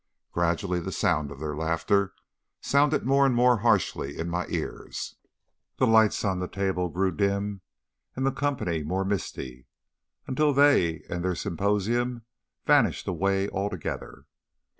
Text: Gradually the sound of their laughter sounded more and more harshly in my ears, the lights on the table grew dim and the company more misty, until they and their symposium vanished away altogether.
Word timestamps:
Gradually 0.31 0.79
the 0.79 0.91
sound 0.91 1.29
of 1.29 1.37
their 1.39 1.55
laughter 1.55 2.15
sounded 2.59 3.05
more 3.05 3.23
and 3.23 3.35
more 3.35 3.57
harshly 3.57 4.17
in 4.17 4.31
my 4.31 4.47
ears, 4.47 5.17
the 5.77 5.85
lights 5.85 6.25
on 6.25 6.39
the 6.39 6.47
table 6.47 6.89
grew 6.89 7.11
dim 7.11 7.61
and 8.15 8.25
the 8.25 8.31
company 8.31 8.81
more 8.81 9.05
misty, 9.05 9.67
until 10.25 10.53
they 10.53 11.03
and 11.07 11.23
their 11.23 11.35
symposium 11.35 12.23
vanished 12.65 13.07
away 13.07 13.47
altogether. 13.49 14.25